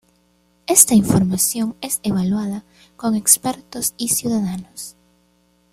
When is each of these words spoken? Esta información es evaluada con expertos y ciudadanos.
Esta 0.65 0.95
información 0.95 1.75
es 1.79 1.99
evaluada 2.01 2.63
con 2.97 3.13
expertos 3.13 3.93
y 3.97 4.07
ciudadanos. 4.09 4.95